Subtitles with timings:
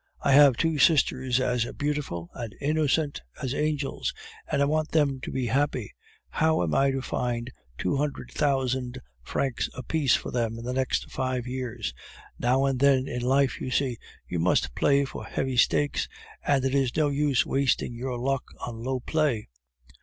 [0.23, 4.15] I have two sisters as beautiful and innocent as angels,
[4.51, 5.93] and I want them to be happy.
[6.29, 11.11] How am I to find two hundred thousand francs apiece for them in the next
[11.11, 11.93] five years?
[12.39, 16.09] Now and then in life, you see, you must play for heavy stakes,
[16.43, 19.49] and it is no use wasting your luck on low play."